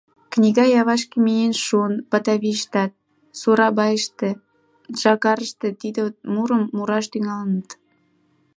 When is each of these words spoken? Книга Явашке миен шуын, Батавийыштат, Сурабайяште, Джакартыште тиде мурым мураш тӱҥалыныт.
Книга 0.33 0.65
Явашке 0.79 1.17
миен 1.25 1.53
шуын, 1.65 1.93
Батавийыштат, 2.11 2.91
Сурабайяште, 3.39 4.29
Джакартыште 4.95 5.67
тиде 5.79 6.01
мурым 6.33 6.63
мураш 6.75 7.05
тӱҥалыныт. 7.11 7.69